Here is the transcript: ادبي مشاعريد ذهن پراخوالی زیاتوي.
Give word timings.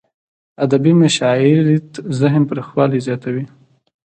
ادبي 0.63 0.91
مشاعريد 1.03 1.83
ذهن 2.19 2.41
پراخوالی 2.49 2.99
زیاتوي. 3.05 3.45